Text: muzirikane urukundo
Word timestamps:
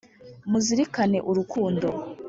muzirikane 0.49 1.17
urukundo 1.29 1.87